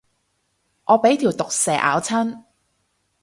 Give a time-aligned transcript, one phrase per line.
[0.85, 2.43] 我俾條毒蛇咬親